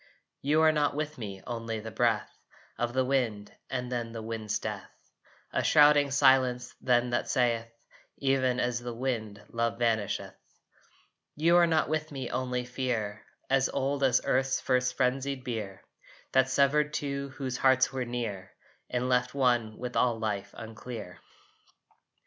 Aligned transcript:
You 0.41 0.63
are 0.63 0.71
not 0.71 0.95
with 0.95 1.19
me, 1.19 1.43
only 1.45 1.79
the 1.79 1.91
breath 1.91 2.35
Of 2.75 2.91
the 2.93 3.05
wind 3.05 3.53
and 3.69 3.91
then 3.91 4.13
the 4.13 4.21
wind's 4.23 4.57
death. 4.57 4.89
A 5.53 5.63
shrouding 5.63 6.09
silence 6.09 6.73
then 6.81 7.11
that 7.11 7.29
saith, 7.29 7.67
"Even 8.17 8.59
as 8.59 8.81
wind 8.81 9.45
love 9.51 9.77
vanisheth." 9.77 10.33
You 11.35 11.55
are 11.57 11.67
not 11.67 11.87
with 11.87 12.11
me 12.11 12.31
only 12.31 12.65
fear, 12.65 13.23
As 13.47 13.69
old 13.69 14.01
as 14.03 14.21
earth's 14.25 14.59
first 14.59 14.95
frenzied 14.95 15.43
bier 15.43 15.83
That 16.31 16.49
severed 16.49 16.93
two 16.93 17.29
whose 17.37 17.57
hearts 17.57 17.93
were 17.93 18.03
near, 18.03 18.53
And 18.89 19.07
left 19.07 19.35
one 19.35 19.77
with 19.77 19.95
all 19.95 20.17
Life 20.17 20.49
unclear. 20.57 21.19